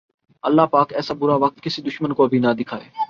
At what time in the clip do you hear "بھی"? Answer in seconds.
2.27-2.39